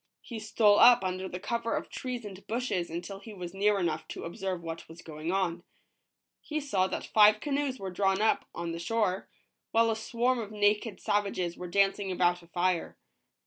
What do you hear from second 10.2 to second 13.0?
of naked savages were dancing about a fire.